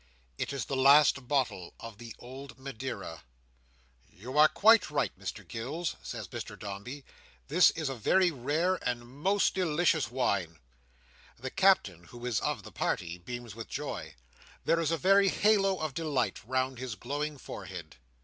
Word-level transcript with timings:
It 0.39 0.51
is 0.51 0.65
the 0.65 0.75
last 0.75 1.27
bottle 1.27 1.75
of 1.79 1.99
the 1.99 2.15
old 2.17 2.57
Madiera. 2.57 3.21
"You 4.09 4.35
are 4.35 4.47
quite 4.47 4.89
right, 4.89 5.11
Mr 5.15 5.47
Gills," 5.47 5.95
says 6.01 6.27
Mr 6.29 6.57
Dombey. 6.57 7.05
"This 7.49 7.69
is 7.69 7.87
a 7.87 7.93
very 7.93 8.31
rare 8.31 8.79
and 8.81 9.07
most 9.07 9.53
delicious 9.53 10.09
wine." 10.09 10.57
The 11.37 11.51
Captain, 11.51 12.05
who 12.05 12.25
is 12.25 12.39
of 12.39 12.63
the 12.63 12.71
party, 12.71 13.19
beams 13.19 13.53
with 13.53 13.67
joy. 13.67 14.15
There 14.65 14.79
is 14.79 14.89
a 14.89 14.97
very 14.97 15.29
halo 15.29 15.77
of 15.77 15.93
delight 15.93 16.43
round 16.47 16.79
his 16.79 16.95
glowing 16.95 17.37
forehead. 17.37 17.97